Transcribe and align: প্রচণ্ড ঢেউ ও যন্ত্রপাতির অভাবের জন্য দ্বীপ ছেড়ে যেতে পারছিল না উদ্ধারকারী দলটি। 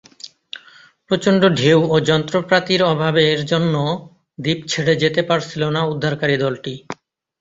প্রচণ্ড 1.09 1.41
ঢেউ 1.57 1.79
ও 1.87 2.05
যন্ত্রপাতির 2.09 2.81
অভাবের 2.91 3.39
জন্য 3.51 3.75
দ্বীপ 4.39 4.59
ছেড়ে 4.67 4.93
যেতে 5.03 5.21
পারছিল 5.29 5.61
না 5.75 5.81
উদ্ধারকারী 5.91 6.35
দলটি। 6.37 6.73